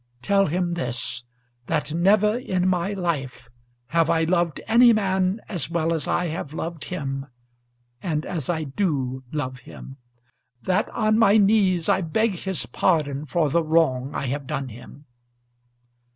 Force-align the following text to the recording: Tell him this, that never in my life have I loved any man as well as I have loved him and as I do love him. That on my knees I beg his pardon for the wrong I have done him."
Tell 0.23 0.47
him 0.47 0.73
this, 0.73 1.25
that 1.67 1.93
never 1.93 2.35
in 2.35 2.67
my 2.67 2.93
life 2.93 3.49
have 3.89 4.09
I 4.09 4.23
loved 4.23 4.59
any 4.65 4.93
man 4.93 5.39
as 5.47 5.69
well 5.69 5.93
as 5.93 6.07
I 6.07 6.25
have 6.29 6.55
loved 6.55 6.85
him 6.85 7.27
and 8.01 8.25
as 8.25 8.49
I 8.49 8.63
do 8.63 9.23
love 9.31 9.59
him. 9.59 9.97
That 10.63 10.89
on 10.89 11.19
my 11.19 11.37
knees 11.37 11.87
I 11.87 12.01
beg 12.01 12.31
his 12.31 12.65
pardon 12.65 13.27
for 13.27 13.51
the 13.51 13.61
wrong 13.61 14.15
I 14.15 14.25
have 14.25 14.47
done 14.47 14.69
him." 14.69 15.05